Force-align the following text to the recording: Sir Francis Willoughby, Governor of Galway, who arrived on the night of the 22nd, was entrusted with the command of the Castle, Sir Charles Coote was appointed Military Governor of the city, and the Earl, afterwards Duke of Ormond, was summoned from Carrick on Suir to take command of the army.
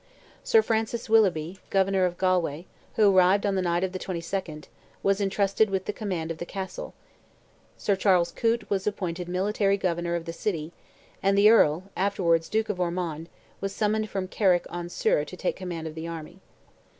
Sir 0.43 0.63
Francis 0.63 1.09
Willoughby, 1.11 1.59
Governor 1.69 2.05
of 2.05 2.17
Galway, 2.17 2.65
who 2.95 3.15
arrived 3.15 3.45
on 3.45 3.53
the 3.53 3.61
night 3.61 3.83
of 3.83 3.91
the 3.91 3.99
22nd, 3.99 4.65
was 5.03 5.21
entrusted 5.21 5.69
with 5.69 5.85
the 5.85 5.93
command 5.93 6.31
of 6.31 6.39
the 6.39 6.45
Castle, 6.47 6.95
Sir 7.77 7.95
Charles 7.95 8.31
Coote 8.31 8.67
was 8.67 8.87
appointed 8.87 9.29
Military 9.29 9.77
Governor 9.77 10.15
of 10.15 10.25
the 10.25 10.33
city, 10.33 10.73
and 11.21 11.37
the 11.37 11.51
Earl, 11.51 11.83
afterwards 11.95 12.49
Duke 12.49 12.69
of 12.69 12.79
Ormond, 12.79 13.29
was 13.59 13.75
summoned 13.75 14.09
from 14.09 14.27
Carrick 14.27 14.65
on 14.71 14.89
Suir 14.89 15.23
to 15.23 15.37
take 15.37 15.55
command 15.55 15.85
of 15.85 15.93
the 15.93 16.07
army. 16.07 16.39